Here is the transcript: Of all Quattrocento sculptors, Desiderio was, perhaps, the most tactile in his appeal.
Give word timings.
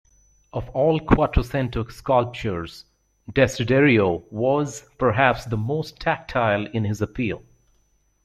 Of 0.51 0.67
all 0.69 0.99
Quattrocento 0.99 1.85
sculptors, 1.91 2.85
Desiderio 3.31 4.23
was, 4.31 4.89
perhaps, 4.97 5.45
the 5.45 5.57
most 5.57 5.99
tactile 5.99 6.65
in 6.65 6.85
his 6.85 7.03
appeal. 7.03 7.43